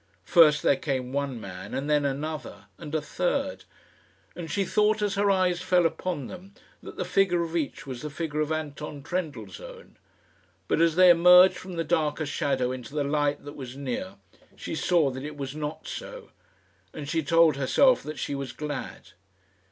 First 0.25 0.63
there 0.63 0.77
came 0.77 1.13
one 1.13 1.39
man, 1.39 1.75
and 1.75 1.87
then 1.87 2.05
another, 2.05 2.65
and 2.79 2.95
a 2.95 3.03
third; 3.03 3.65
and 4.35 4.49
she 4.49 4.65
thought, 4.65 4.99
as 5.03 5.13
her 5.13 5.29
eyes 5.29 5.61
fell 5.61 5.85
upon 5.85 6.25
them, 6.25 6.55
that 6.81 6.97
the 6.97 7.05
figure 7.05 7.43
of 7.43 7.55
each 7.55 7.85
was 7.85 8.01
the 8.01 8.09
figure 8.09 8.39
of 8.41 8.51
Anton 8.51 9.03
Trendellsohn. 9.03 9.97
But 10.67 10.81
as 10.81 10.95
they 10.95 11.11
emerged 11.11 11.57
from 11.57 11.75
the 11.75 11.83
darker 11.83 12.25
shadow 12.25 12.71
into 12.71 12.95
the 12.95 13.03
light 13.03 13.45
that 13.45 13.55
was 13.55 13.77
near, 13.77 14.15
she 14.55 14.73
saw 14.73 15.11
that 15.11 15.23
it 15.23 15.37
was 15.37 15.55
not 15.55 15.87
so, 15.87 16.31
and 16.95 17.07
she 17.07 17.21
told 17.21 17.55
herself 17.57 18.01
that 18.01 18.17
she 18.17 18.33
was 18.33 18.53
glad. 18.53 19.09